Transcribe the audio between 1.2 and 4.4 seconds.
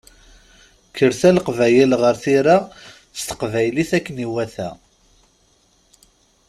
a Leqbayel ɣer tira s teqbaylit akken